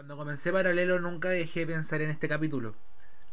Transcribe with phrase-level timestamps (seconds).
[0.00, 2.74] Cuando comencé Paralelo nunca dejé de pensar en este capítulo.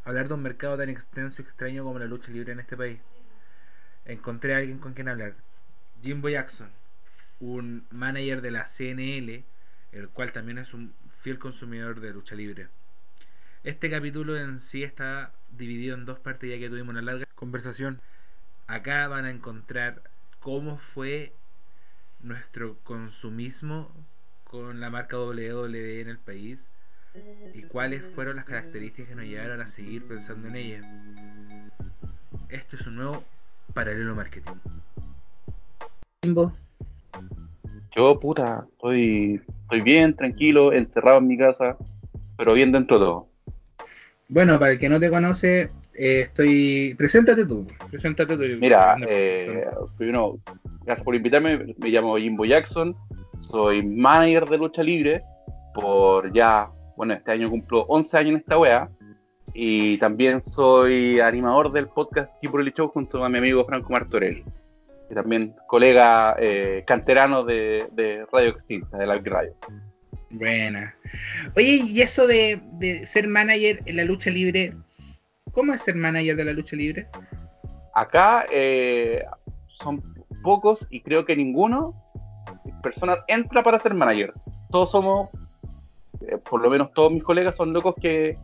[0.03, 2.99] Hablar de un mercado tan extenso y extraño como la lucha libre en este país.
[4.03, 5.35] Encontré a alguien con quien hablar.
[6.03, 6.69] Jimbo Jackson,
[7.39, 9.45] un manager de la CNL,
[9.93, 12.67] el cual también es un fiel consumidor de lucha libre.
[13.63, 18.01] Este capítulo en sí está dividido en dos partes ya que tuvimos una larga conversación.
[18.67, 20.01] Acá van a encontrar
[20.41, 21.33] cómo fue
[22.19, 23.89] nuestro consumismo
[24.49, 26.67] con la marca WWE en el país
[27.53, 30.81] y cuáles fueron las características que nos llevaron a seguir pensando en ella.
[32.49, 33.23] Esto es un nuevo
[33.73, 34.53] paralelo marketing.
[37.95, 41.77] Yo, puta, estoy, estoy bien, tranquilo, encerrado en mi casa,
[42.37, 43.27] pero bien dentro de todo.
[44.29, 46.93] Bueno, para el que no te conoce, eh, estoy.
[46.97, 47.65] Preséntate tú.
[47.89, 48.43] Preséntate tú.
[48.59, 49.65] Mira, eh,
[49.97, 50.37] primero,
[50.85, 51.75] gracias por invitarme.
[51.77, 52.95] Me llamo Jimbo Jackson.
[53.49, 55.21] Soy manager de lucha libre
[55.73, 58.89] por ya, bueno, este año cumplo 11 años en esta wea.
[59.53, 64.43] Y también soy animador del podcast Tipo Show junto a mi amigo Franco Martorell.
[65.09, 69.55] Y también colega eh, canterano de, Radio Extinta, de la Radio.
[70.29, 70.93] Buena.
[71.55, 72.61] Oye, y eso de,
[73.07, 74.73] ser manager en la lucha libre,
[75.53, 77.07] ¿cómo es ser manager de la lucha libre?
[77.95, 79.23] Acá eh,
[79.69, 80.03] son
[80.43, 81.95] pocos y creo que ninguno
[82.81, 84.33] personas entra para ser manager.
[84.69, 85.29] Todos somos,
[86.21, 88.35] eh, por lo menos todos mis colegas son locos que,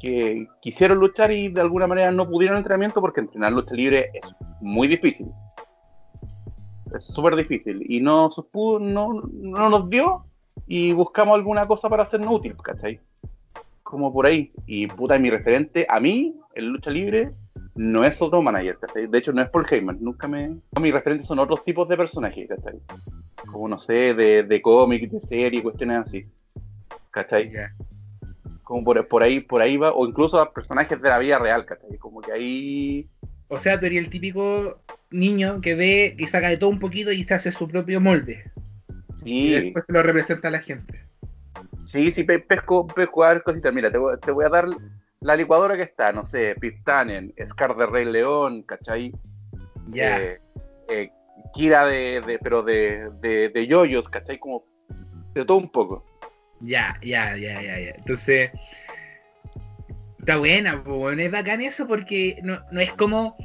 [0.00, 4.34] que quisieron luchar y de alguna manera no pudieron entrenamiento porque entrenar lucha libre es
[4.60, 5.28] muy difícil.
[6.96, 7.84] Es súper difícil.
[7.88, 8.30] Y no,
[8.80, 10.24] no, no nos dio
[10.66, 13.00] y buscamos alguna cosa para hacernos útil, ¿cachai?
[13.82, 14.52] Como por ahí.
[14.66, 17.30] Y puta, mi referente a mí, en lucha libre,
[17.76, 19.06] no es otro manager, ¿cachai?
[19.06, 20.56] De hecho, no es Paul Heyman, nunca me...
[20.80, 22.80] mis referentes son otros tipos de personajes, ¿cachai?
[23.52, 26.26] Como, no sé, de, de cómic, de serie, cuestiones así.
[27.10, 27.52] ¿Cachai?
[28.62, 31.66] Como por, por, ahí por ahí va, o incluso a personajes de la vida real,
[31.66, 31.98] ¿cachai?
[31.98, 33.08] Como que ahí...
[33.48, 37.12] O sea, tú eres el típico niño que ve y saca de todo un poquito
[37.12, 38.50] y se hace su propio molde.
[39.18, 39.48] Sí.
[39.48, 41.04] Y después lo representa a la gente.
[41.86, 43.72] Sí, sí, pesco, pesco a ver cositas.
[43.72, 44.66] Mira, te voy, te voy a dar
[45.26, 49.12] la licuadora que está, no sé, Pistanen, Scar de Rey León, ¿cachai?
[49.88, 50.22] Ya.
[50.22, 50.40] Eh,
[50.88, 51.10] eh,
[51.52, 54.38] Kira de, pero de, de, de yoyos, ¿cachai?
[54.38, 54.64] Como
[55.34, 56.04] de todo un poco.
[56.60, 57.90] Ya, ya, ya, ya, ya.
[57.96, 58.52] Entonces,
[60.20, 63.36] está buena, pues, es bacán eso porque no, no es como,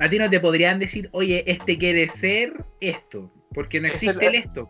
[0.00, 4.34] a ti no te podrían decir, oye, este quiere ser esto, porque no existe el,
[4.34, 4.68] esto.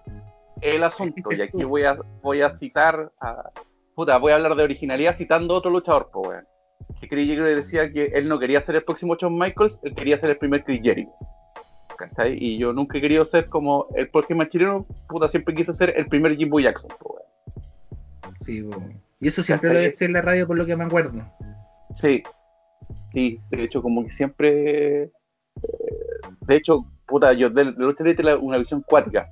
[0.60, 3.50] El asunto, y aquí voy a, voy a citar a,
[3.94, 6.44] puta, voy a hablar de originalidad citando a otro luchador, pues, weón.
[7.00, 10.18] Que Chris le decía que él no quería ser el próximo Shawn Michaels, él quería
[10.18, 11.12] ser el primer Chris Jericho.
[11.96, 12.36] ¿Cachai?
[12.42, 16.06] Y yo nunca he querido ser como el próximo chileno, puta, siempre quise ser el
[16.08, 18.36] primer Jimbo Jackson, pues, weón.
[18.40, 19.00] Sí, weón.
[19.20, 21.12] Y eso siempre lo decía en la radio por lo que me acuerdo.
[21.94, 22.22] Sí,
[23.12, 25.02] sí, de hecho, como que siempre.
[25.02, 25.10] Eh,
[26.46, 29.30] de hecho, puta, yo de, de lucha libre una visión cuática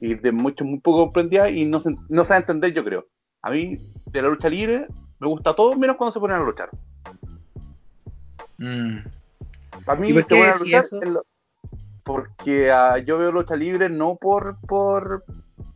[0.00, 3.06] y de mucho, muy poco comprendida y no, se, no sabe entender, yo creo.
[3.46, 3.76] A mí,
[4.06, 4.88] de la lucha libre,
[5.20, 6.68] me gusta todo menos cuando se ponen a luchar.
[8.58, 8.98] Mm.
[9.86, 10.84] A mí se a luchar
[12.02, 15.24] porque uh, yo veo lucha libre no por, por,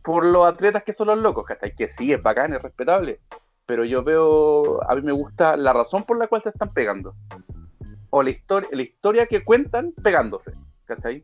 [0.03, 3.21] por los atletas que son los locos, que, que sí, es bacán, es respetable.
[3.65, 7.15] Pero yo veo, a mí me gusta la razón por la cual se están pegando.
[8.09, 10.51] O la, historia la historia que cuentan pegándose,
[10.83, 11.23] ¿cachai?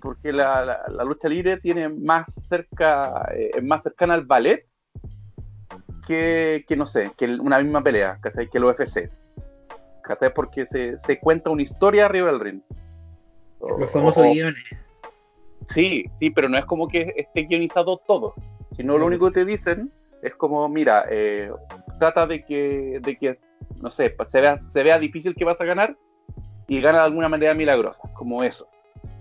[0.00, 4.66] Porque la, la, lucha libre tiene más cerca, eh, es más cercana al ballet
[6.06, 8.48] que, no sé, que una misma pelea, ¿cachai?
[8.48, 9.10] Que el UFC.
[10.02, 10.32] ¿cachai?
[10.34, 12.60] Porque se, se cuenta una historia arriba del ring.
[13.60, 14.62] Los famosos guiones.
[15.66, 18.34] Sí, sí, pero no es como que esté guionizado todo,
[18.76, 19.90] sino lo único que te dicen
[20.22, 21.50] es como, mira, eh,
[21.98, 23.38] trata de que, de que,
[23.82, 25.96] no sé, se vea, se vea difícil que vas a ganar
[26.68, 28.68] y gana de alguna manera milagrosa, como eso.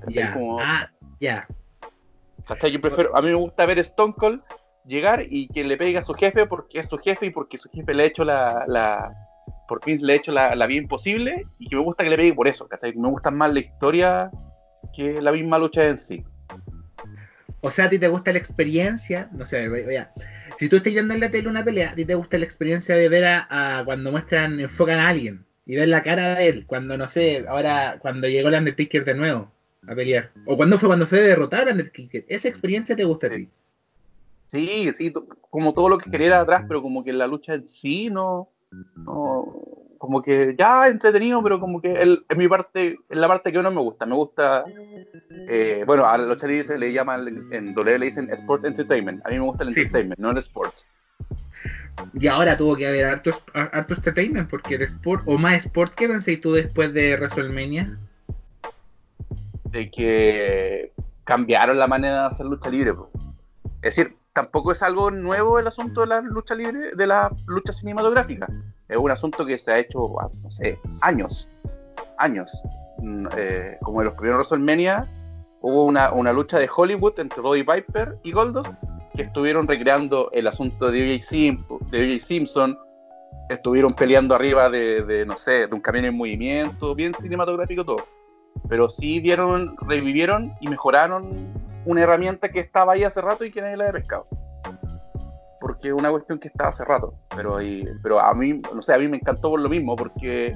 [0.07, 0.89] Ya, ah,
[1.19, 1.47] ya.
[2.69, 4.41] Yo prefiero, a mí me gusta ver Stone Cold
[4.85, 7.69] llegar y que le pegue a su jefe porque es su jefe y porque su
[7.69, 9.13] jefe le ha hecho la, la
[9.67, 12.17] por fin le ha hecho la, la vida imposible y que me gusta que le
[12.17, 14.31] pegue por eso, Me gusta más la historia
[14.95, 16.23] que la misma lucha en sí.
[17.61, 19.69] O sea, a ti te gusta la experiencia, no sé,
[20.57, 22.95] si tú estás viendo en la tele una pelea, a ti te gusta la experiencia
[22.95, 26.97] de ver a, cuando muestran, enfocan a alguien y ver la cara de él, cuando
[26.97, 29.51] no sé, ahora cuando llegó el Undertaker de nuevo
[29.87, 33.27] a pelear, o cuando fue cuando fue a derrotar a Undertaker, esa experiencia te gusta
[33.27, 33.49] a ti.
[34.53, 35.11] Sí, sí,
[35.49, 38.49] como todo lo que quería atrás, pero como que la lucha en sí no,
[38.97, 39.47] no
[39.97, 43.63] como que ya entretenido, pero como que el, en mi parte, en la parte que
[43.63, 44.63] no me gusta, me gusta,
[45.49, 49.39] eh, bueno, a los se le llama, en W le dicen Sport Entertainment, a mí
[49.39, 50.87] me gusta el entertainment, no el sports.
[52.13, 56.07] Y ahora tuvo que haber harto, harto entertainment, porque el sport, o más sport, ¿qué
[56.07, 57.97] pensáis tú después de WrestleMania?
[59.71, 60.91] De que
[61.23, 62.93] cambiaron la manera de hacer lucha libre.
[63.81, 67.71] Es decir, tampoco es algo nuevo el asunto de la lucha libre, de la lucha
[67.71, 68.47] cinematográfica.
[68.89, 71.47] Es un asunto que se ha hecho, ah, no sé, años.
[72.17, 72.51] Años.
[72.97, 75.05] Mm, eh, como en los primeros WrestleMania,
[75.61, 78.67] hubo una, lucha de Hollywood entre Roddy Piper y Goldos
[79.15, 81.21] que estuvieron recreando el asunto de
[81.69, 82.25] O.J.
[82.25, 82.77] Simpson,
[83.47, 88.07] estuvieron peleando arriba de, de, no sé, de un camión en movimiento, bien cinematográfico todo.
[88.67, 89.23] Pero sí
[89.81, 91.35] revivieron y mejoraron
[91.85, 94.25] una herramienta que estaba ahí hace rato y que nadie la había pescado.
[95.59, 97.13] Porque es una cuestión que estaba hace rato.
[97.35, 100.51] Pero, ahí- pero a mí, no sé, a mí me encantó por lo mismo, porque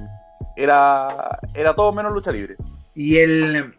[0.56, 1.08] era,
[1.54, 2.56] era todo menos lucha libre.
[2.94, 3.74] Y el.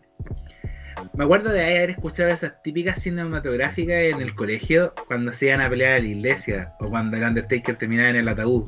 [1.13, 5.69] Me acuerdo de haber escuchado esas típicas cinematográficas en el colegio cuando se iban a
[5.69, 8.68] pelear a la iglesia o cuando el Undertaker terminaba en el ataúd.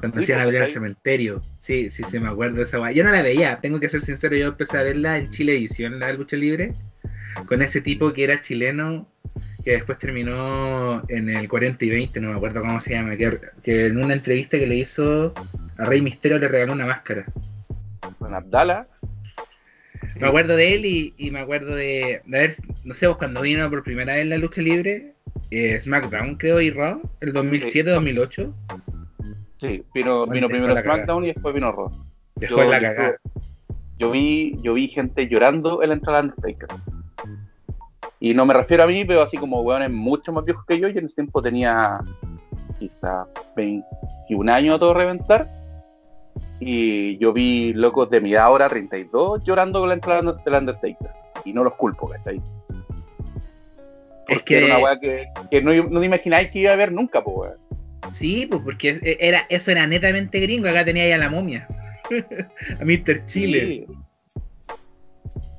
[0.00, 1.40] Cuando Sí, se iban a pues, pelear al cementerio.
[1.60, 2.94] Sí, sí, sí, me acuerdo de esa guay.
[2.94, 6.08] Yo no la veía, tengo que ser sincero, yo empecé a verla en Chilevisión, la
[6.08, 6.72] de lucha libre,
[7.46, 9.06] con ese tipo que era chileno,
[9.64, 13.38] que después terminó en el 40 y 20, no me acuerdo cómo se llama, que,
[13.62, 15.32] que en una entrevista que le hizo
[15.76, 17.24] a Rey Misterio le regaló una máscara.
[18.18, 18.86] Con Abdala.
[20.20, 22.54] Me acuerdo de él y, y me acuerdo de, de haber,
[22.84, 25.12] no sé, pues cuando vino por primera vez la lucha libre,
[25.50, 28.52] eh, SmackDown creo y Raw, el 2007-2008,
[29.60, 30.94] Sí, vino, vino primero cagada.
[30.96, 31.90] SmackDown y después vino Raw.
[32.36, 33.16] dejó Yo- la yo- cagada.
[33.98, 36.68] Yo vi, yo vi gente llorando en la entrada de Undertaker.
[38.20, 40.88] Y no me refiero a mí, pero así como weones mucho más viejos que yo.
[40.88, 42.00] Yo en ese tiempo tenía
[42.78, 43.26] quizá
[43.56, 45.46] 21 años a todo reventar.
[46.60, 51.10] Y yo vi locos de mi edad ahora, 32, llorando con la entrada del Undertaker.
[51.44, 52.40] Y no los culpo, ¿cachai?
[54.26, 56.76] Es Porque era que, una weá que, que no, no me imagináis que iba a
[56.76, 57.58] ver nunca, pues weón.
[58.12, 61.66] sí, pues porque era, eso era netamente gringo, acá tenía ya la momia,
[62.80, 63.24] a Mr.
[63.24, 63.86] Chile.
[63.86, 63.94] Sí,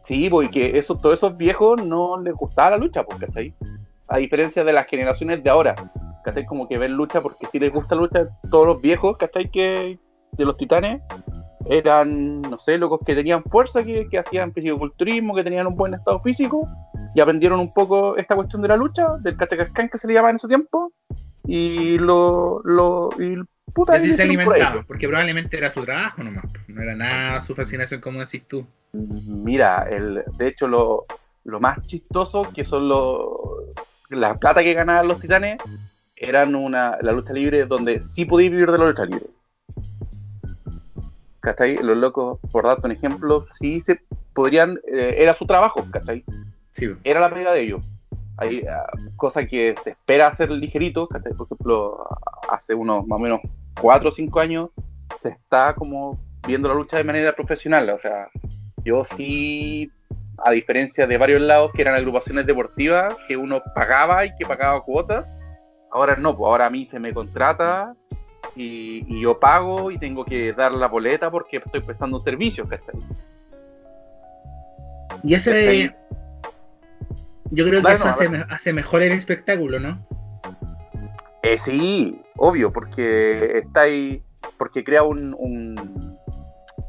[0.10, 3.54] Sí, porque eso, todos esos viejos no les gustaba la lucha, pues, ¿cachai?
[4.08, 5.76] A diferencia de las generaciones de ahora,
[6.24, 6.48] ¿cachai?
[6.48, 9.52] Como que ven lucha porque si les gusta lucha, todos los viejos, ¿cachai?
[9.52, 10.00] Que
[10.32, 11.04] de los titanes
[11.70, 15.94] eran, no sé, locos que tenían fuerza, que, que hacían fisicoculturismo, que tenían un buen
[15.94, 16.66] estado físico
[17.14, 20.32] y aprendieron un poco esta cuestión de la lucha, del cachacascán que se le llamaba
[20.32, 20.92] en ese tiempo,
[21.46, 23.36] y lo, lo, y
[23.74, 27.42] puta, Y así se por alimentaban, porque probablemente era su trabajo nomás, no era nada
[27.42, 28.66] su fascinación como decís tú.
[28.92, 31.06] Mira, el, de hecho lo,
[31.44, 33.30] lo más chistoso que son los
[34.10, 35.62] la plata que ganaban los titanes
[36.16, 39.26] eran una la lucha libre donde sí podías vivir de la lucha libre.
[41.40, 41.78] ¿Cachai?
[41.78, 44.02] Los locos, por darte un ejemplo, sí se
[44.34, 46.26] podrían, eh, era su trabajo, ¿cachai?
[46.74, 46.88] Sí.
[47.04, 47.86] Era la pega de ellos.
[48.36, 51.34] Hay ah, cosas que se espera hacer ligerito, ¿cachai?
[51.34, 52.06] Por ejemplo,
[52.50, 53.40] hace unos más o menos
[53.82, 54.70] 4 o 5 años
[55.20, 57.90] se está como viendo la lucha de manera profesional.
[57.90, 58.30] O sea,
[58.84, 59.92] yo sí,
[60.44, 64.82] a diferencia de varios lados que eran agrupaciones deportivas que uno pagaba y que pagaba
[64.82, 65.36] cuotas,
[65.92, 67.94] ahora no, pues ahora a mí se me contrata
[68.56, 72.68] y, y yo pago y tengo que dar la boleta porque estoy prestando un servicio,
[72.68, 72.96] ¿cachai?
[75.24, 75.96] Y ese,
[77.52, 80.00] yo creo que Dale, eso hace, hace mejor el espectáculo, ¿no?
[81.44, 84.22] Eh, sí, obvio, porque está ahí,
[84.58, 85.76] porque crea un, un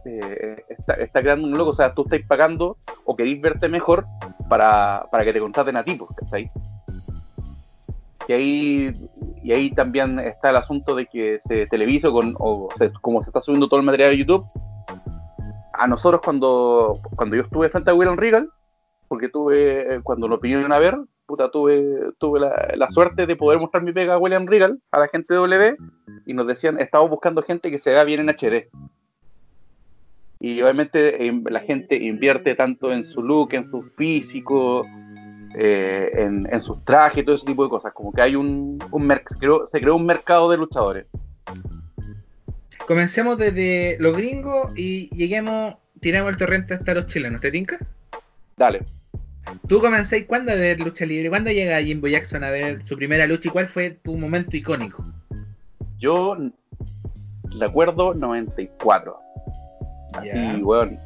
[0.05, 4.07] eh, está, está creando un loco, o sea, tú estás pagando o queréis verte mejor
[4.49, 6.51] para, para que te contraten a ti, pues, ¿cachai?
[8.29, 8.93] Y ahí,
[9.43, 12.69] y ahí también está el asunto de que se televisa con, o
[13.01, 14.47] como se está subiendo todo el material de YouTube,
[15.73, 18.51] a nosotros cuando, cuando yo estuve frente a William Regal,
[19.09, 20.97] porque tuve, eh, cuando lo pidieron a ver,
[21.31, 24.99] puta, tuve, tuve la, la suerte de poder mostrar mi pega a William Regal, a
[24.99, 25.77] la gente de W,
[26.27, 28.69] y nos decían, estamos buscando gente que se vea bien en HD.
[30.41, 34.85] Y obviamente eh, la gente invierte tanto en su look, en su físico,
[35.55, 37.93] eh, en, en sus trajes y todo ese tipo de cosas.
[37.93, 41.07] Como que hay un, un se, creó, se creó un mercado de luchadores.
[42.89, 47.77] Comencemos desde los gringos y lleguemos, tiramos el torrente hasta los chilenos, ¿te tinca?
[48.57, 48.85] Dale.
[49.69, 53.27] Tú comenzáis cuándo a ver lucha libre, ¿cuándo llega Jimbo Jackson a ver su primera
[53.27, 55.05] lucha y cuál fue tu momento icónico?
[55.99, 56.37] Yo
[57.59, 59.19] recuerdo 94.
[60.15, 60.59] Así, Ya.
[60.63, 60.99] weón.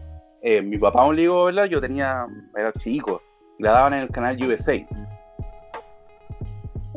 [0.42, 1.64] Eh, mi papá me obligó, ¿verdad?
[1.64, 3.22] Yo tenía, era chico,
[3.58, 4.74] y la daban en el canal USA.
[4.74, 4.86] En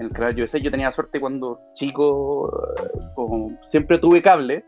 [0.06, 4.64] el canal USA yo tenía suerte cuando chico, eh, como siempre tuve cable,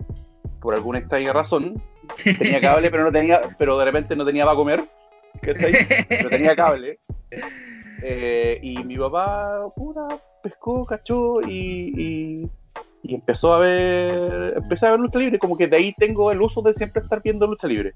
[0.62, 1.82] por alguna extraña razón.
[2.40, 4.84] Tenía cable, pero no tenía, pero de repente no tenía para comer.
[5.42, 7.00] Pero tenía cable.
[8.02, 10.08] Eh, y mi papá, puta,
[10.42, 12.50] pescó, cachó y, y,
[13.04, 16.42] y empezó a ver, empecé a ver lucha libre, como que de ahí tengo el
[16.42, 17.94] uso de siempre estar viendo lucha libre.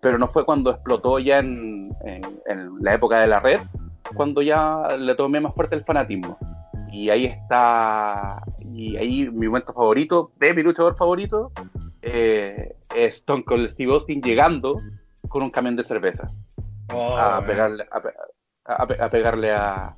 [0.00, 3.60] Pero no fue cuando explotó ya en, en, en la época de la red,
[4.14, 6.38] cuando ya le tomé más fuerte el fanatismo.
[6.90, 11.52] Y ahí está, y ahí mi momento favorito, de mi luchador favorito,
[12.02, 14.80] eh, es Stone Cold Steve Austin llegando
[15.28, 16.26] con un camión de cerveza
[16.92, 17.46] Oh, a weón.
[17.46, 18.14] pegarle a, pe-
[18.64, 19.96] a a pegarle a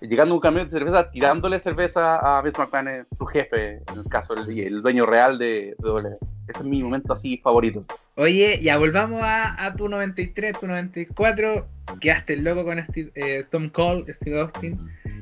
[0.00, 4.08] llegando un camión de cerveza tirándole cerveza a Vince McMahon eh, su jefe en el
[4.08, 6.16] caso el, el dueño real de, de WWE.
[6.48, 7.84] ese es mi momento así favorito
[8.16, 11.66] Oye, ya volvamos a, a tu 93, tu 94.
[12.00, 14.78] Quedaste loco con Steve, eh, Stone Cold, Steve Austin.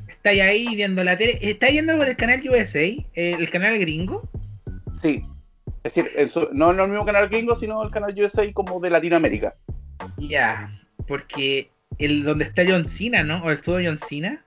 [0.07, 1.39] Estás ahí viendo la tele.
[1.41, 2.79] ¿Estás viendo por el canal USA?
[2.81, 4.21] eh, ¿El canal gringo?
[5.01, 5.23] sí
[5.83, 6.09] es decir
[6.53, 9.55] no en el mismo canal gringo sino el canal USA como de Latinoamérica
[10.17, 10.69] Ya,
[11.07, 11.69] porque
[11.99, 13.43] el donde está John Cena, ¿no?
[13.43, 14.43] ¿O el estudio John Cena?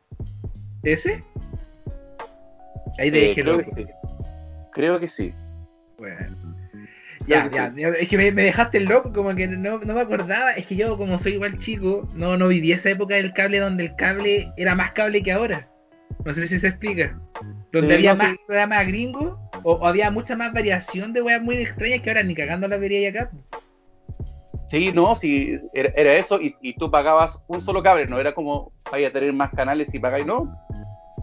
[0.83, 1.25] ¿Ese?
[2.99, 3.87] Ahí te Eh, creo que sí
[4.73, 5.33] creo que sí
[5.99, 6.27] Bueno.
[7.27, 10.53] Ya, ya, es que me, me dejaste loco, como que no, no me acordaba.
[10.53, 13.85] Es que yo, como soy igual chico, no, no viví esa época del cable donde
[13.87, 15.69] el cable era más cable que ahora.
[16.25, 17.19] No sé si se explica.
[17.73, 18.41] Donde Sí, había no, más sí.
[18.47, 22.35] programas gringos o, o había mucha más variación de weas muy extrañas que ahora ni
[22.37, 23.31] cagando la vería acá.
[24.69, 28.35] Sí, no, sí, era, era eso, y, y tú pagabas un solo cable, no era
[28.35, 30.53] como vaya a tener más canales y pagáis, no.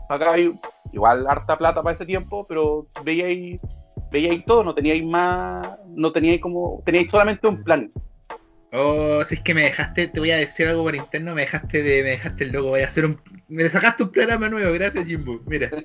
[0.07, 0.51] Pagabais
[0.93, 3.59] igual harta plata para ese tiempo, pero veíais,
[4.11, 7.91] veíais todo, no teníais más, no teníais como, teníais solamente un plan.
[8.71, 11.83] Oh, si es que me dejaste, te voy a decir algo por interno, me dejaste
[11.83, 15.05] de, me dejaste el loco, voy a hacer un, me sacaste un programa nuevo, gracias
[15.05, 15.69] Jimbo, mira.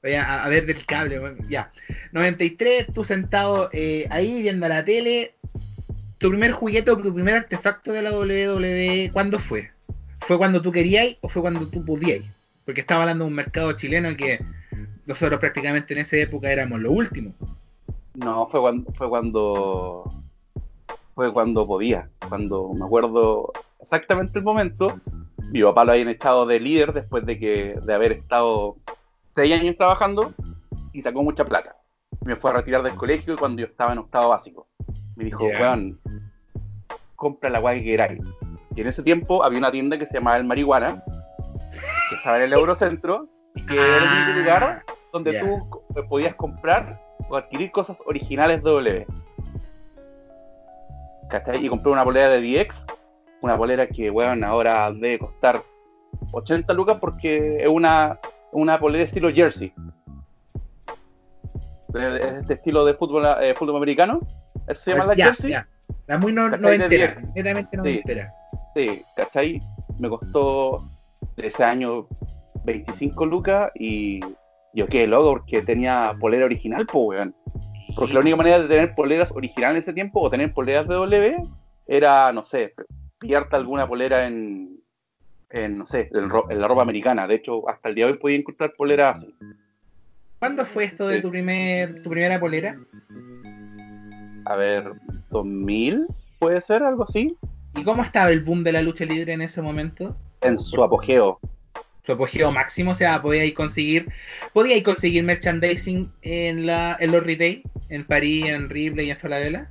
[0.00, 1.38] Voy a, a ver del cable, weón.
[1.48, 1.72] ya.
[2.12, 5.34] 93, tú sentado eh, ahí viendo la tele,
[6.18, 9.70] tu primer juguete o tu primer artefacto de la WWE, ¿cuándo fue?
[10.20, 12.24] ¿Fue cuando tú querías o fue cuando tú podías?
[12.64, 14.40] Porque estaba hablando de un mercado chileno que
[15.06, 17.32] nosotros prácticamente en esa época éramos lo último.
[18.14, 20.04] No, fue cuando, fue cuando,
[21.14, 24.88] fue cuando podía, cuando me acuerdo exactamente el momento.
[25.52, 28.76] Mi papá lo habían echado de líder después de que, de haber estado
[29.34, 30.34] seis años trabajando
[30.92, 31.77] y sacó mucha plata.
[32.28, 34.68] Me fue a retirar del colegio cuando yo estaba en octavo básico.
[35.16, 35.98] Me dijo, weón,
[37.16, 38.20] compra la guay que queráis.
[38.76, 41.02] Y en ese tiempo había una tienda que se llamaba El Marihuana,
[42.10, 47.00] que estaba en el Eurocentro, y que era el Ah, lugar donde tú podías comprar
[47.30, 49.06] o adquirir cosas originales de W.
[51.30, 51.64] ¿Cachai?
[51.64, 52.86] Y compré una polera de DX,
[53.40, 55.62] una polera que, weón, ahora debe costar
[56.32, 58.18] 80 lucas porque es una,
[58.52, 59.72] una polera estilo jersey.
[61.94, 64.20] Este estilo de fútbol, eh, fútbol americano.
[64.66, 65.50] Eso se llama la ya, jersey.
[65.52, 65.66] ya.
[66.06, 66.60] La muy no, ¿Cachai?
[66.60, 67.34] De noventera, 10.
[67.34, 68.32] netamente noventera.
[68.74, 69.60] Sí, ¿cachai?
[69.98, 70.82] Me costó
[71.36, 72.06] ese año
[72.64, 74.20] 25 lucas y
[74.74, 77.34] yo quedé loco porque tenía polera original, pues, weón.
[77.96, 80.94] Porque la única manera de tener poleras originales en ese tiempo o tener poleras de
[80.94, 81.42] W
[81.86, 82.74] era, no sé,
[83.18, 84.78] pillarte alguna polera en,
[85.50, 87.26] en no sé, en, en la ropa americana.
[87.26, 89.34] De hecho, hasta el día de hoy podía encontrar poleras así.
[90.38, 92.78] ¿Cuándo fue esto de tu primer tu primera polera?
[94.44, 94.92] A ver,
[95.30, 96.06] 2000,
[96.38, 97.36] puede ser, algo así,
[97.76, 100.16] ¿Y cómo estaba el boom de la lucha libre en ese momento?
[100.40, 101.38] en su apogeo.
[102.04, 104.08] Su apogeo máximo, o sea, podíais conseguir,
[104.52, 109.70] podíais conseguir merchandising en la, en los retail, en París, en Ripley y en Falabella.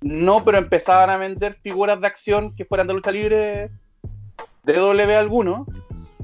[0.00, 3.70] No, pero empezaban a vender figuras de acción que fueran de lucha libre
[4.64, 5.66] de W algunos,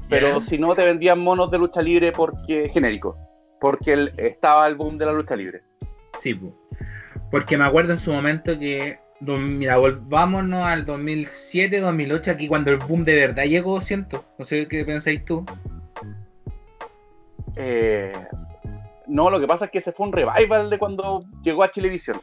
[0.09, 3.17] pero si no te vendían monos de lucha libre porque genérico,
[3.63, 5.63] porque el- estaba el boom de la lucha libre.
[6.19, 6.53] Sí, po.
[7.31, 12.77] porque me acuerdo en su momento que, mira, volvámonos al 2007, 2008, aquí cuando el
[12.77, 14.25] boom de verdad llegó, siento.
[14.37, 15.45] No sé qué pensáis tú.
[17.55, 18.11] Eh,
[19.07, 22.19] no, lo que pasa es que ese fue un revival de cuando llegó a Chilevisión.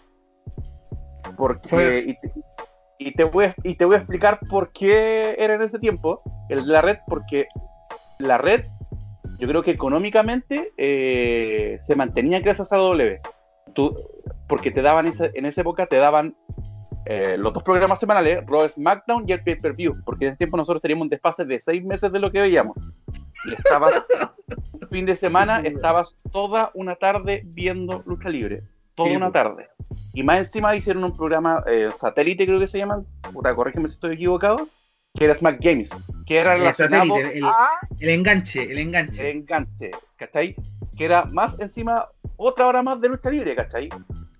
[1.38, 2.32] Porque, y, te,
[2.98, 6.20] y te voy a, y te voy a explicar por qué era en ese tiempo
[6.50, 7.46] el de la red, porque
[8.18, 8.62] la red,
[9.40, 13.20] yo creo que económicamente eh, se mantenía gracias a W.
[13.74, 13.96] Tú,
[14.48, 16.36] porque te daban esa- en esa época te daban
[17.06, 20.38] eh, los dos programas semanales, Raw SmackDown y el Pay Per View, porque en ese
[20.38, 22.76] tiempo nosotros teníamos un desfase de seis meses de lo que veíamos.
[23.46, 24.06] Y estabas
[24.90, 28.62] fin de semana, estabas toda una tarde viendo lucha libre,
[28.94, 29.32] toda una po.
[29.32, 29.68] tarde.
[30.12, 33.94] Y más encima hicieron un programa eh, satélite, creo que se llama, puta, corrígeme si
[33.94, 34.58] estoy equivocado,
[35.14, 35.90] que era Smack Games,
[36.26, 39.30] que era El relacionado el- a El enganche, el enganche.
[39.30, 40.54] enganche, ¿cachai?
[40.96, 43.88] Que era más encima otra hora más de lucha libre, ¿cachai?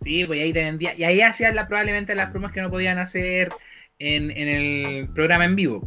[0.03, 0.95] Sí, pues ahí te vendía.
[0.97, 3.51] Y ahí hacían la, probablemente las promos que no podían hacer
[3.99, 5.87] en, en el programa en vivo.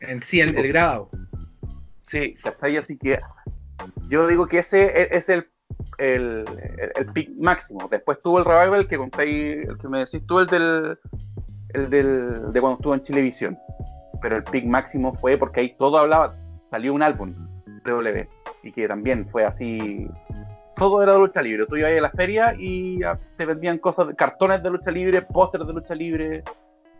[0.00, 1.10] En sí, el, el grabado.
[2.02, 2.76] Sí, ¿cachai?
[2.76, 3.18] Así que
[4.08, 5.46] yo digo que ese e- es el
[5.98, 6.44] el,
[6.78, 7.88] el, el pick máximo.
[7.90, 10.98] Después tuvo el revival que conté, el que me decís tú, el del,
[11.74, 13.58] el del de cuando estuvo en Chilevisión.
[14.22, 16.34] Pero el pick máximo fue porque ahí todo hablaba,
[16.70, 17.34] salió un álbum
[17.84, 18.28] W
[18.62, 20.08] y que también fue así.
[20.76, 21.66] Todo era de lucha libre.
[21.66, 23.00] Tú ibas a la feria y
[23.36, 26.42] te vendían cosas, cartones de lucha libre, pósters de lucha libre.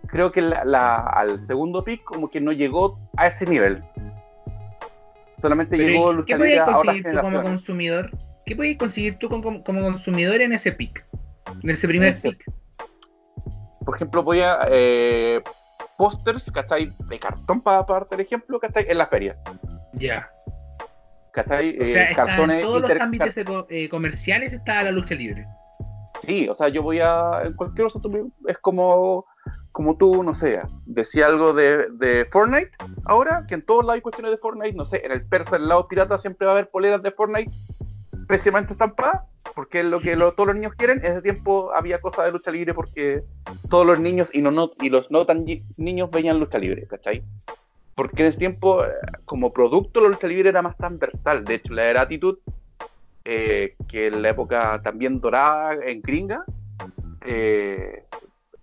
[0.09, 3.83] Creo que la, la- al segundo pick como que no llegó a ese nivel.
[5.39, 8.11] Solamente Pero, llegó ¿y lucha ¿Qué libre podías a otras tú como consumidor?
[8.45, 11.05] ¿Qué podías conseguir tú como, como consumidor en ese pick?
[11.63, 12.45] En ese primer Ese pick.
[13.85, 15.41] por ejemplo, voy a eh,
[16.03, 16.91] pósters, ¿cachai?
[17.09, 18.87] De cartón para darte el ejemplo, ¿cachai?
[18.89, 19.37] En la feria,
[19.93, 20.29] Ya.
[21.33, 21.79] ¿cachai?
[21.81, 23.37] O sea, Eh, está en todos los ámbitos
[23.69, 25.47] eh, comerciales está la lucha libre.
[26.25, 27.43] Sí, o sea, yo voy a.
[27.45, 29.27] En cualquier me- es como.
[29.73, 32.71] Como tú, no sé, decía algo de, de Fortnite
[33.07, 35.67] ahora, que en todos lados hay cuestiones de Fortnite, no sé, en el persa, el
[35.69, 37.51] lado pirata, siempre va a haber poleras de Fortnite
[38.29, 39.23] precisamente estampadas,
[39.55, 40.99] porque lo que lo- todos los niños quieren.
[41.05, 43.23] En ese tiempo había cosas de lucha libre porque
[43.69, 46.87] todos los niños y, no, no, y los no tan ni- niños veían lucha libre,
[46.87, 47.23] ¿cachai?
[47.95, 48.89] Porque en ese tiempo, eh,
[49.27, 51.45] como producto, la lucha libre era más transversal.
[51.45, 52.39] De hecho, la era Attitude,
[53.25, 56.45] eh, que en la época también dorada en gringa,
[57.27, 58.05] eh,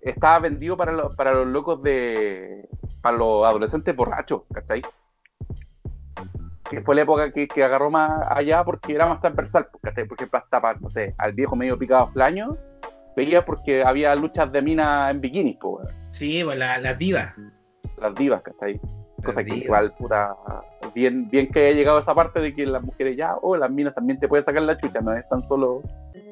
[0.01, 2.67] estaba vendido para, los- para los locos de.
[3.01, 4.81] para los adolescentes borrachos, ¿cachai?
[6.69, 10.05] Que fue la época que, que agarró más allá porque era más transversal, pues, ¿cachai?
[10.05, 12.55] Por ejemplo, hasta para, no sé, al viejo medio picado flaño,
[13.15, 17.33] veía porque había luchas de mina en bikinis, pues, Sí, pues la- las divas.
[17.99, 18.79] las divas, ¿cachai?
[19.25, 20.33] Cosa que igual, puta,
[20.95, 23.69] bien, bien que haya llegado a esa parte de que las mujeres ya, o las
[23.69, 25.81] minas también te pueden sacar la chucha, no es tan solo.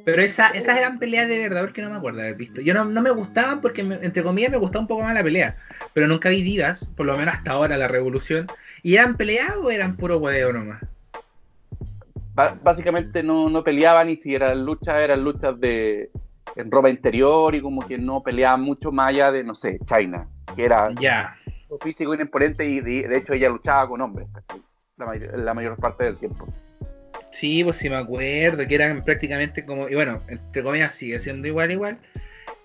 [0.04, 2.62] Pero esa, esas eran peleas de verdad porque no me acuerdo de haber visto.
[2.62, 5.22] Yo no, no me gustaban porque, me- entre comillas, me gustaba un poco más la
[5.24, 5.58] pelea.
[5.94, 8.48] Pero nunca vi divas, por lo menos hasta ahora, la revolución.
[8.84, 10.82] ¿Y eran peleas o eran puro hueveo nomás?
[12.64, 16.12] Básicamente no, no peleaban y si eran luchas, eran luchas de
[16.56, 20.28] en ropa interior y como que no peleaban mucho más allá de, no sé, China,
[20.56, 21.36] que era Ya.
[21.82, 24.28] físico y imponente y de, de hecho ella luchaba con hombres,
[24.98, 26.48] la, may- la mayor parte del tiempo.
[27.32, 31.48] Sí, pues sí me acuerdo, que eran prácticamente como, y bueno, entre comillas sigue siendo
[31.48, 32.00] igual, igual.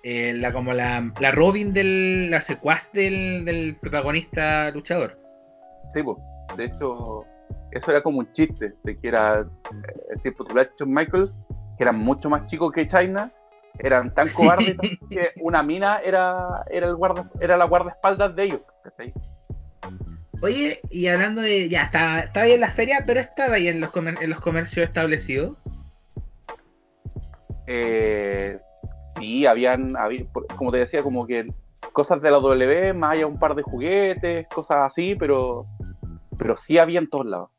[0.03, 5.19] eh, la, como la, la Robin del, la secuaz del, del protagonista luchador.
[5.93, 6.19] Sí, pues,
[6.57, 7.25] de hecho,
[7.73, 9.47] eso era como un chiste, de que era
[10.15, 11.37] el tipo de Michaels,
[11.77, 13.31] que eran mucho más chicos que China,
[13.79, 14.77] eran tan cobardes
[15.11, 18.61] que una mina era, era, el guarda, era la guardaespaldas de ellos.
[20.43, 21.69] Oye, y hablando de.
[21.69, 24.41] Ya, está, está ahí en las ferias, pero estaba ahí en los, comer- en los
[24.41, 25.57] comercios establecidos.
[27.67, 28.59] Eh,
[29.19, 30.27] sí, habían, había-
[30.57, 31.47] como te decía, como que
[31.93, 35.67] cosas de la W, más allá un par de juguetes, cosas así, pero,
[36.39, 37.51] pero sí había en todos lados.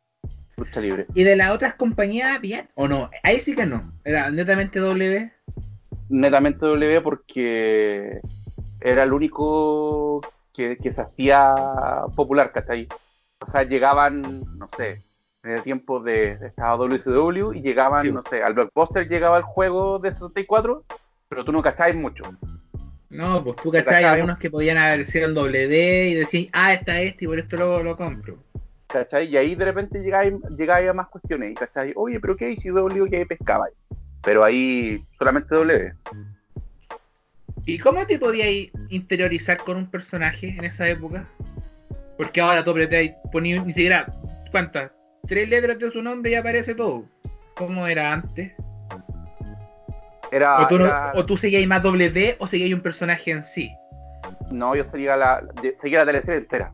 [0.58, 1.08] Lucha libre.
[1.16, 3.10] ¿Y de las otras compañías, bien o no?
[3.24, 3.92] Ahí sí que no.
[4.04, 5.32] Era netamente W.
[6.10, 8.20] Netamente W porque
[8.82, 10.22] era el único
[10.54, 11.54] que, que se hacía
[12.16, 12.88] popular, ¿cachai?
[13.40, 14.22] O sea, llegaban,
[14.58, 15.02] no sé,
[15.44, 18.12] en el tiempo de, estaba WCW y llegaban, Sí.
[18.12, 20.84] no sé, al blockbuster llegaba el juego de 64,
[21.28, 22.24] pero tú no cacháis mucho.
[23.10, 24.04] No, pues tú cachai.
[24.06, 27.58] algunos que podían haber sido en W y decir, ah, está este y por esto
[27.58, 28.38] lo, lo compro.
[28.88, 29.28] ¿cachai?
[29.28, 31.94] Y ahí de repente llegáis, llegáis a más cuestiones, ¿cachai?
[31.96, 33.68] Oye, pero ¿qué hizo W que pescaba?
[34.22, 35.94] Pero ahí solamente W.
[37.66, 41.28] ¿Y cómo te podías interiorizar con un personaje en esa época?
[42.18, 44.08] Porque ahora tú y ponías ni siquiera,
[44.52, 44.92] ¿cuántas?
[45.26, 47.06] Tres letras de su nombre y aparece todo.
[47.56, 48.52] ¿Cómo era antes?
[50.32, 53.44] Era, o, tú no- era- o tú seguías más W o seguías un personaje en
[53.44, 53.72] sí.
[54.52, 55.44] no, yo seguía la,
[55.82, 56.74] seguía la teleserie entera.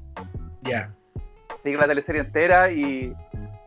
[0.62, 0.92] Ya.
[1.64, 3.14] seguía la teleserie entera y,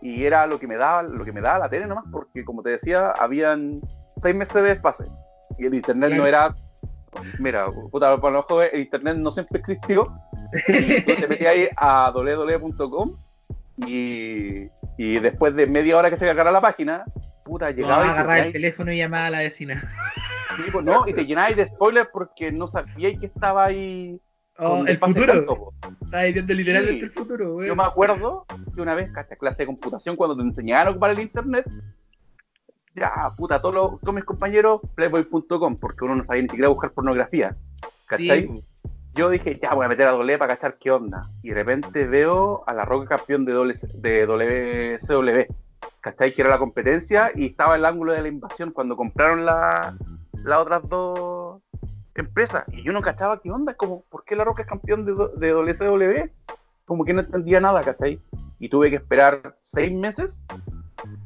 [0.00, 2.62] y era lo que me daba, lo que me daba la tele nomás, porque como
[2.62, 3.80] te decía, habían
[4.22, 5.06] seis meses de espacio
[5.58, 6.22] y el internet Claro.
[6.22, 6.54] no era
[7.38, 10.12] mira, puta, para los jóvenes, el internet no siempre existió.
[10.66, 13.16] Te metías ahí a www.com
[13.87, 17.05] y, y después de media hora que se cargara la página,
[17.44, 19.81] puta, No, llegaba y te agarrar el teléfono y llamar a la vecina.
[20.57, 24.20] sí, pues, no, y te llenabas de spoilers porque no sabíais que estaba ahí.
[24.59, 25.72] Oh, el futuro.
[26.05, 27.07] Estás viendo literalmente Sí.
[27.07, 27.68] el futuro, güey.
[27.68, 28.44] Yo me acuerdo
[28.75, 31.64] que una vez, cacha, clase de computación, cuando te enseñaban a ocupar el internet,
[32.94, 36.90] ya, puta, todos, los- todos mis compañeros, playboy.com, porque uno no sabía ni siquiera buscar
[36.92, 37.57] pornografía.
[38.07, 38.48] ¿Cachai?
[38.55, 38.64] Sí,
[39.14, 41.20] Yo dije, ya voy a meter a doble para cachar qué onda.
[41.42, 45.55] Y de repente veo a la Roca campeón de, doble, de WCW.
[46.00, 46.33] ¿Cachai?
[46.33, 49.96] Que era la competencia y estaba el ángulo de la invasión cuando compraron la-
[50.44, 51.61] las otras dos
[52.14, 52.64] empresas.
[52.72, 55.52] Y yo no cachaba qué onda, como, ¿por qué la Roca es campeón de, de
[55.52, 56.31] WCW?
[56.87, 58.18] Como que no entendía nada, ¿cachai?
[58.59, 60.42] Y tuve que esperar seis meses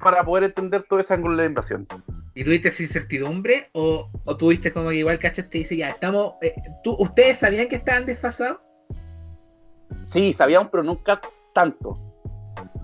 [0.01, 1.87] para poder entender todo ese ángulo de invasión.
[2.35, 6.35] ¿Y tuviste esa incertidumbre o, o tuviste como que igual cachaste te dice ya, estamos,
[6.43, 8.61] eh, ¿tú, ¿ustedes sabían que estaban desfasados?
[10.07, 11.21] Sí, sabíamos, pero nunca
[11.55, 11.95] tanto.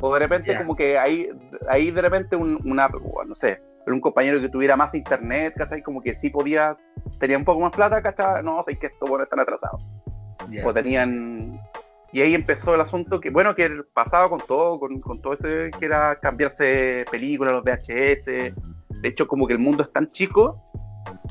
[0.00, 1.28] O de repente como que ahí,
[1.68, 2.88] ahí de repente un, una,
[3.26, 5.82] no sé, un compañero que tuviera más internet, ¿cachai?
[5.82, 6.76] Como que sí podía,
[7.18, 8.42] tenía un poco más plata, ¿cachai?
[8.42, 9.86] No, sé que estos bueno están atrasados.
[10.64, 11.60] O tenían
[12.12, 15.86] y ahí empezó el asunto que bueno que pasaba con todo con, todo ese que
[15.86, 20.62] era cambiarse películas los VHS de hecho como que el mundo es tan chico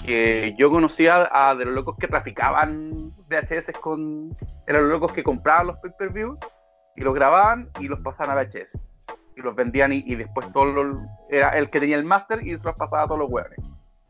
[0.06, 2.92] que yo conocía a de los locos que traficaban
[3.30, 4.36] VHS con
[4.68, 6.38] eran los locos que compraban los pay per view
[6.96, 8.78] y los grababan y los pasaban a VHS
[9.38, 12.58] y los vendían y, y después todo lo- era el que tenía el máster y
[12.58, 13.60] se los pasaba a todos los hueones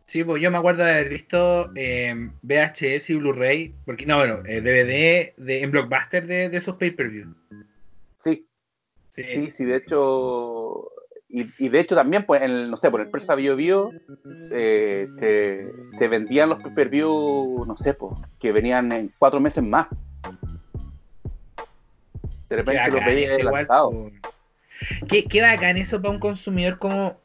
[0.06, 4.42] Sí, pues yo me acuerdo de haber visto eh, VHS y Blu-ray, porque no, bueno,
[4.46, 7.34] eh, DVD de, en Blockbuster de, de esos pay-per-view.
[8.24, 8.46] sí
[9.10, 9.24] Sí.
[9.24, 10.90] Sí, sí, de hecho,
[11.28, 13.92] y, y de hecho también, pues, en no sé, por el Persa Bio Bio,
[14.52, 19.40] eh, te, te vendían los pay per view, no sé, pues, que venían en cuatro
[19.40, 19.88] meses más.
[22.50, 24.12] De repente los veías po.
[25.08, 27.21] Qué, qué bacán eso para un consumidor como,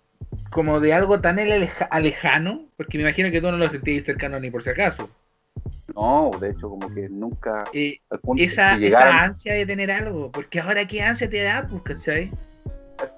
[0.57, 4.41] como de algo tan aleja- alejano, porque me imagino que tú no lo sentías cercano
[4.41, 5.07] ni por si acaso.
[5.95, 8.01] No, de hecho, como que nunca, Eh,
[8.39, 8.73] esa,
[9.23, 12.31] ansia de tener algo, porque ahora qué ansia te da, pues, ¿cachai?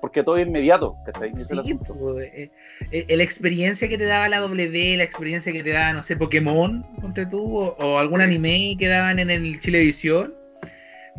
[0.01, 1.29] porque todo es inmediato, ¿cachai?
[1.31, 1.95] El Sí, asunto.
[1.95, 2.51] pues, eh,
[2.91, 6.17] eh, la experiencia que te daba la W, la experiencia que te daba, no sé,
[6.17, 10.35] Pokémon, ponte tú, o, o algún anime que daban en el Chilevisión,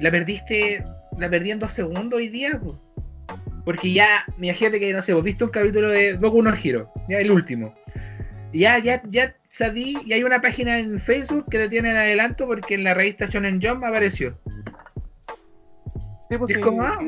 [0.01, 0.84] la perdiste,
[1.17, 2.75] la perdí en dos segundos hoy día, pues.
[3.65, 7.19] Porque ya, imagínate que, no sé, vos viste un capítulo de Boku no Hero, ya
[7.19, 7.73] el último.
[8.53, 12.47] Ya, ya, ya sabí, y hay una página en Facebook que te tiene en adelanto
[12.47, 14.37] porque en la revista Shonen Jump apareció.
[16.29, 16.99] Sí, pues es sí, como, ah.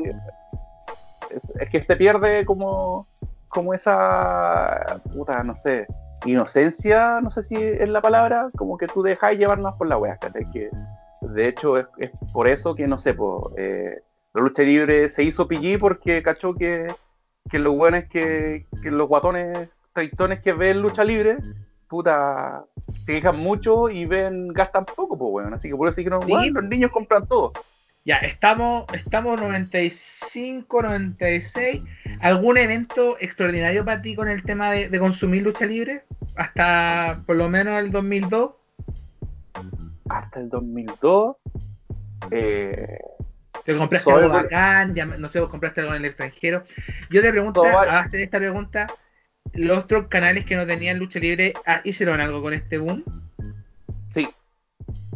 [1.30, 3.08] Es, es que se pierde como,
[3.48, 5.86] como esa, puta, no sé,
[6.24, 10.16] inocencia, no sé si es la palabra, como que tú dejas llevarnos por la wea,
[10.16, 10.44] ¿cachai?
[10.52, 10.70] Que
[11.20, 14.02] de hecho es, es por eso que, no sé, po, eh,
[14.34, 16.86] la lucha libre se hizo PG porque cachó que,
[17.50, 21.38] que los buenos que, que los guatones, traitones que ven lucha libre,
[21.88, 22.64] puta,
[23.04, 25.54] se quejan mucho y ven, gastan poco, pues, weón.
[25.54, 27.52] Así que por eso Sí, weón, los niños compran todo.
[28.04, 31.82] Ya, estamos, estamos 95, 96.
[32.20, 36.04] ¿Algún evento extraordinario para ti con el tema de, de consumir lucha libre?
[36.34, 38.50] Hasta por lo menos el 2002.
[40.08, 41.36] hasta el 2002.
[42.30, 42.98] Eh,
[43.64, 44.94] ¿Te compraste Soy algo bacán?
[44.94, 46.64] Ya, no sé, vos compraste algo en el extranjero.
[47.10, 48.86] Yo te pregunto, a hacer esta pregunta,
[49.52, 53.04] ¿los otros canales que no tenían lucha libre ah, hicieron algo con este boom?
[54.08, 54.28] sí,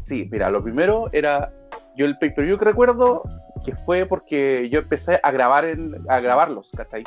[0.05, 1.53] sí, mira, lo primero era.
[1.97, 3.23] Yo el pay per view que recuerdo
[3.65, 7.05] que fue porque yo empecé a grabar en, a grabarlos, ¿cachai?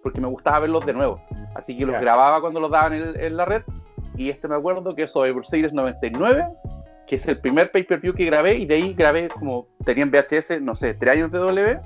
[0.00, 1.20] Porque me gustaba verlos de nuevo.
[1.56, 3.62] Así que los grababa cuando los daban en, en la red.
[4.16, 6.46] Y este me acuerdo que es Survivor Series 99,
[7.08, 8.56] que es el primer pay per view que grabé.
[8.56, 11.80] Y de ahí grabé como tenían VHS, no sé, tres años de W.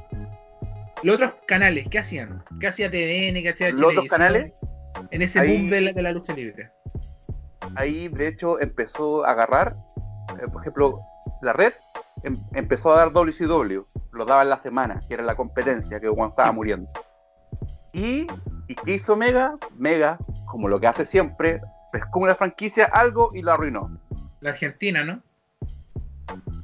[1.02, 2.42] Los otros canales, ¿qué hacían?
[2.60, 3.42] ¿Qué hacía TVN?
[3.42, 4.52] ¿Qué hacía Los otros canales,
[5.10, 6.70] En ese ahí- boom de la, de la lucha libre.
[7.76, 9.76] ahí de hecho empezó a agarrar,
[10.42, 11.00] eh, por ejemplo,
[11.40, 11.72] la red
[12.24, 16.08] em- empezó a dar WCW, lo daba en la semana, que era la competencia que
[16.08, 16.54] Juan estaba Sí.
[16.54, 16.88] muriendo.
[17.92, 18.26] Y,
[18.68, 19.56] ¿y qué hizo Mega?
[19.76, 23.98] Mega, como lo que hace siempre, pescó una franquicia, algo y la arruinó.
[24.42, 25.22] La Argentina, ¿no?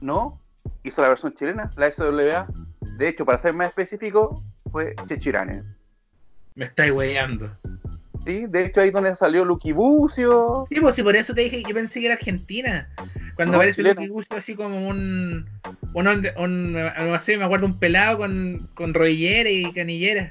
[0.00, 0.40] ¿No?
[0.84, 2.46] Hizo la versión chilena, la SWA.
[2.98, 5.62] De hecho, para ser más específico, fue Chechirane.
[6.54, 7.56] Me estáis weyando.
[8.24, 8.46] ¿Sí?
[8.48, 10.66] De hecho, ahí es donde salió Lucky Bucio.
[10.68, 12.88] Sí, pues sí, por eso te dije, yo pensé que era Argentina.
[13.36, 13.82] Cuando No, aparece.
[13.82, 15.48] Lucky así como un,
[15.94, 20.28] un, un- un- no sé, me acuerdo un pelado con, con rodillera y canillera.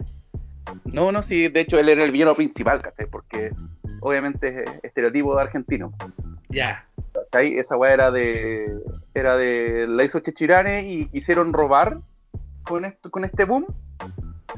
[0.86, 3.06] No, no, sí, de hecho él era el villano principal, ¿cachai?
[3.08, 3.52] Porque
[4.02, 5.94] obviamente es estereotipo de argentino.
[6.50, 6.86] Ya.
[7.14, 7.58] ¿cachai?
[7.58, 8.80] Esa weá era de.
[9.14, 9.86] Era de.
[9.88, 12.00] La hizo Chechirane y quisieron robar
[12.64, 13.66] con, esto, con este boom,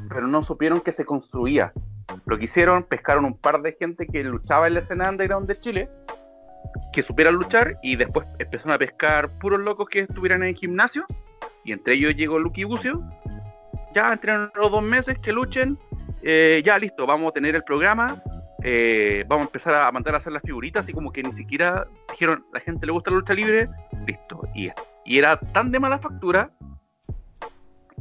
[0.09, 1.71] pero no supieron que se construía.
[2.25, 5.59] Lo que hicieron, pescaron un par de gente que luchaba en la escena underground de
[5.59, 5.89] Chile,
[6.91, 11.05] que supieran luchar, y después empezaron a pescar puros locos que estuvieran en el gimnasio,
[11.63, 13.03] y entre ellos llegó Lucky Bucio.
[13.93, 15.77] Ya entrenan los dos meses que luchen,
[16.21, 18.21] eh, ya listo, vamos a tener el programa,
[18.63, 21.87] eh, vamos a empezar a mandar a hacer las figuritas y como que ni siquiera
[22.09, 23.67] dijeron, la gente le gusta la lucha libre,
[24.05, 24.41] listo.
[24.53, 24.69] Y,
[25.05, 26.51] y era tan de mala factura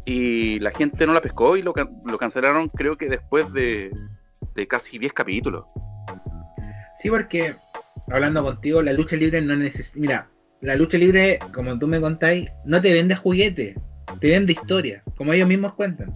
[0.04, 1.74] y la gente no la pescó y lo,
[2.04, 3.90] lo cancelaron creo que después de,
[4.54, 5.64] de casi 10 capítulos.
[6.98, 7.54] Sí, porque
[8.10, 9.98] hablando contigo, la lucha libre no necesita.
[9.98, 10.28] Mira,
[10.60, 13.76] la lucha libre, como tú me contáis, no te vende juguete,
[14.20, 16.12] te vende historia, como ellos mismos cuentan.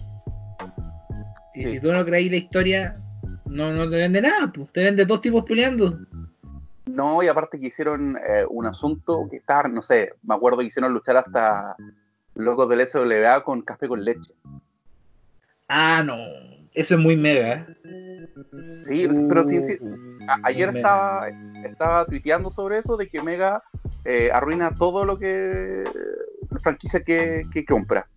[1.55, 1.71] Y Sí.
[1.73, 2.93] si tú no creís la historia,
[3.45, 4.71] no, no te vende nada, pues.
[4.71, 5.99] Te vende dos tipos peleando.
[6.85, 10.65] No, y aparte que hicieron eh, un asunto que está, no sé, me acuerdo que
[10.65, 11.75] hicieron luchar hasta
[12.35, 14.33] locos del SWA con café con leche.
[15.67, 16.15] Ah, no.
[16.73, 17.67] Eso es muy mega.
[17.85, 18.27] ¿eh?
[18.83, 19.77] Sí, pero sí, sí.
[20.27, 20.79] A- ayer Mega.
[20.79, 21.29] estaba,
[21.67, 23.61] estaba tuiteando sobre eso, de que Mega
[24.05, 25.83] eh, arruina todo lo que
[26.53, 28.07] la franquicia que, que compra.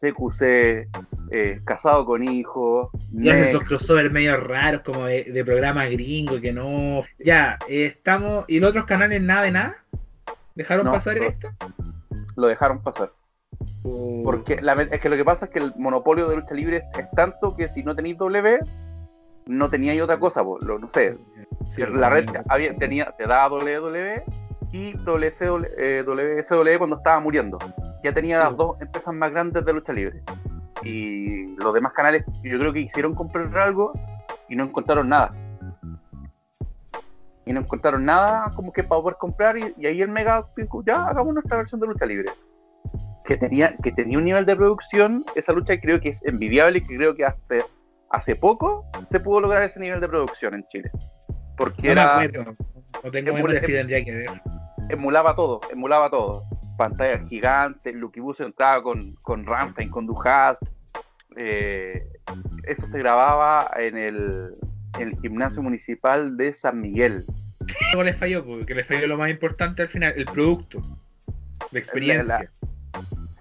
[0.00, 0.42] CQC,
[1.30, 6.40] eh, casado con hijos, Y Next, esos crossover medio raros como de, de programa gringo
[6.40, 7.02] que no.
[7.20, 8.44] Ya, eh, estamos.
[8.48, 9.76] ¿Y los otros canales nada de nada?
[10.56, 11.48] ¿Dejaron No, pasar esto?
[12.36, 13.12] lo dejaron pasar.
[14.24, 16.98] Porque la es que lo que pasa es que el monopolio de lucha libre es,
[16.98, 18.58] es tanto que si no tenéis W,
[19.46, 21.16] no teníais otra cosa, lo- no sé.
[21.68, 24.24] Sí, la red había, tenía, te daba WWE
[24.72, 27.58] y WCW, eh, WCW cuando estaba muriendo.
[28.02, 28.44] Ya tenía Sí.
[28.44, 30.22] las dos empresas más grandes de lucha libre.
[30.82, 33.92] Y los demás canales, yo creo que quisieron comprar algo
[34.48, 35.32] y no encontraron nada.
[37.44, 39.56] Y no encontraron nada como que para poder comprar.
[39.58, 42.30] Y, y ahí el Mega dijo, ya hagamos nuestra versión de lucha libre.
[43.24, 46.80] Que tenía, que tenía un nivel de producción, esa lucha creo que es envidiable y
[46.82, 47.56] que creo que hasta
[48.10, 50.90] hace poco se pudo lograr ese nivel de producción en Chile.
[51.56, 52.54] Porque No me era, acuerdo.
[53.04, 54.30] No tengo Emula- memoria, tendría que ver.
[54.88, 56.44] emulaba todo, emulaba todo.
[56.76, 60.62] Pantallas gigantes, Lucky Bus entraba con, con Rammstein, con Duhast.
[61.36, 62.06] Eh,
[62.64, 64.54] eso se grababa en el,
[64.98, 67.24] en el gimnasio municipal de San Miguel.
[67.90, 70.80] Algo les falló, porque les falló lo más importante al final, el producto.
[71.72, 72.50] La experiencia.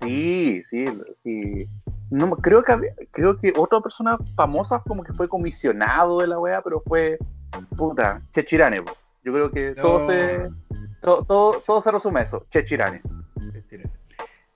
[0.02, 0.86] Sí, sí,
[1.24, 1.66] sí.
[2.10, 6.40] No, creo que había- creo que otra persona famosa como que fue comisionado de la
[6.40, 7.18] wea, pero fue
[7.78, 8.82] puta, Chechirane.
[8.82, 8.92] po.
[9.24, 10.44] Yo creo que todo se
[11.02, 13.02] todo, todo, todo se resume a eso, Chechirane.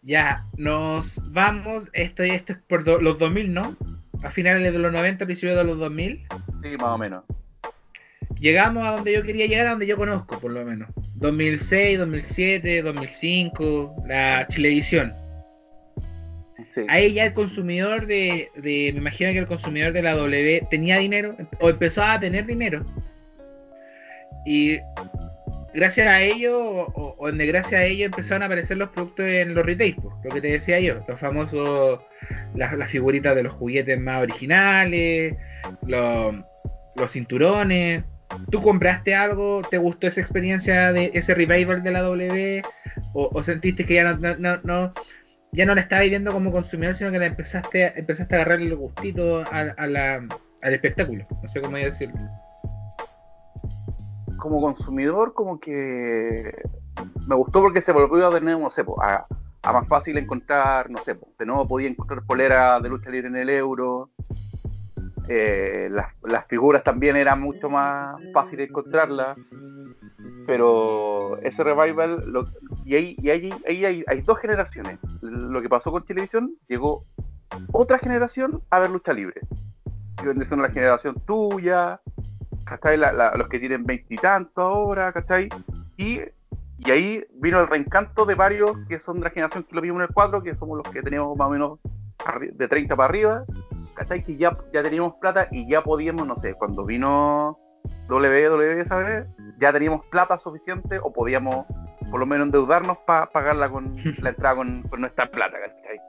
[0.01, 1.89] Ya, nos vamos.
[1.93, 3.75] Esto, esto es por do- los 2000, ¿no?
[4.23, 6.27] A finales de los 90, principios de los 2000.
[6.61, 7.23] Sí, más o menos.
[8.39, 10.89] Llegamos a donde yo quería llegar, a donde yo conozco, por lo menos.
[11.15, 15.13] 2006, 2007, 2005, la Chilevisión.
[16.73, 16.81] Sí.
[16.89, 20.97] Ahí ya el consumidor de, de- me imagino que el consumidor de la W tenía
[20.97, 22.83] dinero, o empezó a tener dinero.
[24.45, 24.79] Y
[25.73, 29.65] gracias a ello, o, o desgracia a ello, empezaron a aparecer los productos en los
[29.65, 31.99] retail, lo que te decía yo, los famosos,
[32.53, 35.35] las, figuritas de los juguetes más originales,
[35.87, 36.35] los,
[36.95, 38.03] los cinturones.
[38.51, 39.61] ¿Tú compraste algo?
[39.69, 42.63] ¿Te gustó esa experiencia de ese revival de la W?
[43.13, 44.93] ¿O, o sentiste que ya no, no, no- no-
[45.51, 48.75] ya no la estabas viendo como consumidor, sino que la empezaste, empezaste a agarrar el
[48.75, 50.21] gustito a, a la-
[50.63, 51.25] al espectáculo?
[51.41, 52.15] No sé cómo decirlo.
[54.37, 56.53] Como consumidor, como que
[57.27, 59.25] me gustó porque se volvió a tener, no sé, po, a,
[59.63, 63.27] a más fácil encontrar, no sé, po, de nuevo podía encontrar polera de lucha libre
[63.29, 64.09] en el euro.
[65.27, 69.37] Eh, las, las figuras también eran mucho más fácil encontrarlas.
[70.45, 72.45] Pero ese revival, lo-
[72.83, 74.99] y ahí, y ahí, ahí hay, hay dos generaciones.
[75.21, 77.03] Lo que pasó con televisión, llegó
[77.71, 79.41] otra generación a ver lucha libre.
[80.21, 81.99] Siendo la generación tuya,
[82.65, 82.97] ¿cachai?
[82.97, 85.49] La- la- los que tienen veintitantos ahora, ¿cachai?
[85.97, 86.19] Y,
[86.79, 89.97] y ahí vino el reencanto de varios que son de la generación que lo vimos
[90.03, 91.79] en el 4, que somos los que teníamos más o menos
[92.53, 93.45] de 30 para arriba,
[93.93, 94.21] ¿cachai?
[94.23, 97.57] Que ya, ya teníamos plata y ya podíamos, no sé, cuando vino
[98.09, 99.25] WWE, ¿sabes?
[99.59, 101.65] Ya teníamos plata suficiente o podíamos
[102.11, 105.99] por lo menos endeudarnos para pagarla con la entrada con, con nuestra plata, ¿cachai?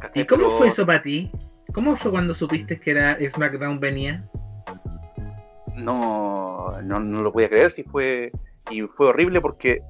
[0.00, 0.22] ¿Cachai?
[0.22, 1.30] ¿Y cómo Pero- fue eso para ti?
[1.72, 4.22] ¿Cómo fue cuando supiste que era SmackDown venía?
[5.74, 8.30] No, no, no lo podía creer, si fue
[8.70, 9.82] y fue horrible porque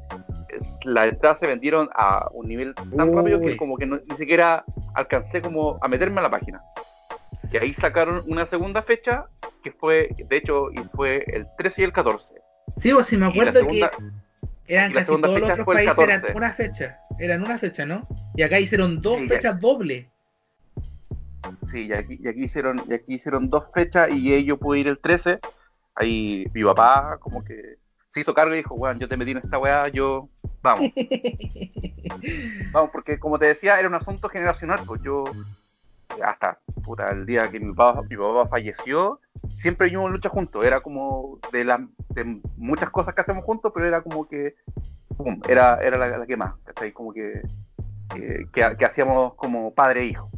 [0.85, 3.15] las entradas se vendieron a un nivel tan Uy.
[3.17, 6.61] rápido que como que no- ni siquiera alcancé como a meterme a la página.
[7.53, 9.27] Y ahí sacaron una segunda fecha
[9.63, 12.35] que fue, de hecho, y fue el 13 y el 14.
[12.79, 13.91] Sí, pues sí, me acuerdo segunda,
[14.67, 16.37] que eran casi todos los otros países eran 14.
[16.37, 16.99] una fecha.
[17.19, 18.03] Eran una fecha, ¿no?
[18.35, 20.07] Y acá hicieron dos Sí, fechas dobles.
[21.71, 24.89] sí, y aquí, y aquí hicieron, y aquí hicieron dos fechas y ellos pude ir
[24.89, 25.39] el 13.
[25.95, 27.77] Ahí mi papá como que
[28.13, 30.29] se hizo cargo y dijo, weón, yo te metí en esta weá, yo,
[30.63, 30.91] vamos.
[32.73, 35.25] Vamos, porque como te decía, era un asunto generacional, pues yo
[36.23, 40.81] hasta puta, el día que mi papá, mi papá falleció, siempre vimos lucha juntos, era
[40.81, 44.55] como de, la, de muchas cosas que hacemos juntos, pero era como que
[45.17, 46.93] pum, era, era la, la que más, ¿cachai?
[46.93, 47.43] Como que,
[48.15, 50.31] que, que- que hacíamos como padre e hijo.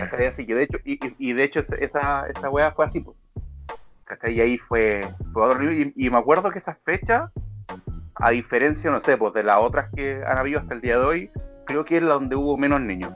[0.00, 0.26] ¿cachai?
[0.26, 3.16] Así que de hecho, y, y- de hecho esa, esa weá fue así, pues.
[4.28, 5.02] Y ahí fue,
[5.34, 5.92] horrible.
[5.96, 7.30] Y, me acuerdo que esa fecha,
[8.14, 11.04] a diferencia, no sé, pues de las otras que han habido hasta el día de
[11.04, 11.30] hoy,
[11.66, 13.12] creo que es la donde hubo menos niños.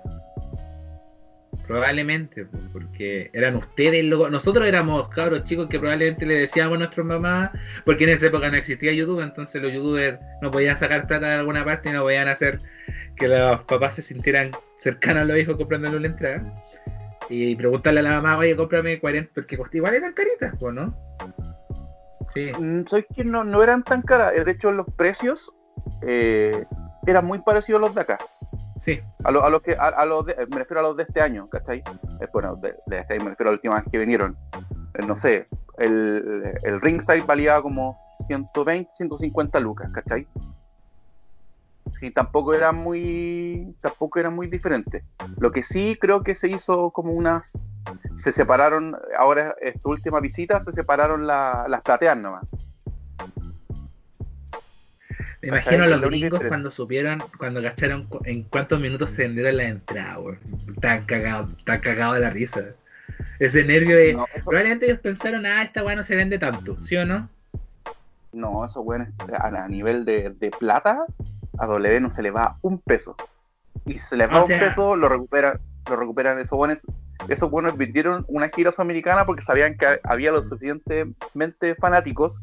[1.66, 4.28] Probablemente, pues, porque eran ustedes, loco.
[4.28, 7.50] nosotros éramos cabros chicos que probablemente le decíamos a nuestras mamás,
[7.84, 11.34] porque en esa época no existía YouTube, entonces los youtubers no podían sacar plata de
[11.34, 12.58] alguna parte y no podían hacer
[13.14, 16.64] que los papás se sintieran cercanos a los hijos comprándole la entrada.
[17.30, 20.94] Y preguntarle a la mamá, oye, cómprame 40, porque igual eran caritas, pues, ¿no?
[22.34, 22.50] Sí.
[22.58, 24.44] Mm, ¿Sabes que no, no eran tan caras?
[24.44, 25.50] De hecho, los precios
[26.02, 26.64] eh,
[27.06, 28.18] eran muy parecidos a los de acá.
[28.78, 31.04] Sí, A, lo- a los que, a, a los de- me refiero a los de
[31.04, 31.78] este año, ¿cachai?
[32.20, 34.36] Eh, bueno, de, de este año me refiero a la última vez que vinieron.
[34.98, 35.46] Eh, no sé,
[35.78, 40.26] el, el ringside valía como 120, 150 lucas, ¿cachai?
[41.98, 45.04] Sí, tampoco era muy, tampoco era muy diferente.
[45.38, 47.52] Lo que sí creo que se hizo como unas,
[48.16, 52.44] se separaron, ahora esta última visita se separaron la- las plateas nomás.
[55.42, 59.64] me imagino a los gringos cuando supieron, cuando cacharon en cuántos minutos se vendieron la
[59.64, 60.38] entrada, weón.
[60.80, 62.62] Tan cagado, tan cagado de la risa.
[63.38, 64.14] Ese nervio de.
[64.14, 67.28] No, eso- Probablemente ellos pensaron, ah, esta weá no se vende tanto, ¿sí o no?
[68.32, 68.84] No, esos
[69.32, 71.04] a, a nivel de, de plata,
[71.60, 73.14] a W no se le va un peso.
[73.86, 76.80] Y se les va O un sea- peso, lo recuperan, lo recuperan esos buenos.
[77.28, 82.40] Esos buenos vendieron una gira sudamericana porque sabían que había lo suficientemente fanáticos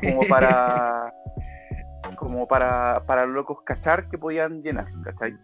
[0.00, 1.12] como para
[2.16, 5.34] como para, para locos cachar que podían llenar, ¿cachai?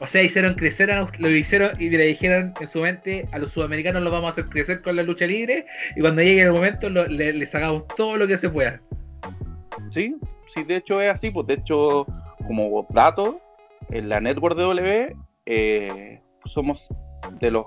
[0.00, 3.50] O sea, hicieron crecer, a, lo hicieron y le dijeron en su mente a los
[3.52, 5.66] sudamericanos los vamos a hacer crecer con la lucha libre
[5.96, 8.80] y cuando llegue el momento lo- le- les hagamos todo lo que se pueda.
[9.90, 10.16] Sí,
[10.52, 12.06] sí, de hecho es así, pues de hecho,
[12.46, 13.40] como dato,
[13.90, 16.88] en la network de W eh, somos
[17.40, 17.66] de los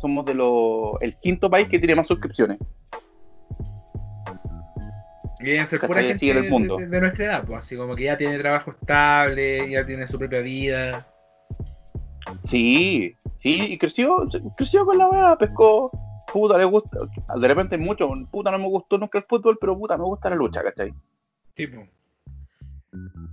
[0.00, 2.58] somos de los el quinto país que tiene más suscripciones.
[5.40, 6.76] Y deben ser gente el mundo.
[6.76, 10.18] De, de nuestra edad, pues así como que ya tiene trabajo estable, ya tiene su
[10.18, 11.06] propia vida.
[12.44, 15.90] Sí, sí, y creció, creció con la weá, pescó,
[16.32, 16.98] puta, le gusta,
[17.36, 20.36] de repente mucho, puta, no me gustó nunca el fútbol, pero puta, me gusta la
[20.36, 20.92] lucha, ¿cachai?
[21.54, 21.86] Tipo.
[22.94, 23.29] Mm-hmm.